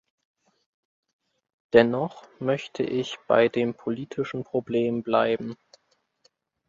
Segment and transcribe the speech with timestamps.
[1.73, 5.55] Dennoch möchte ich bei dem politischen Problem bleiben.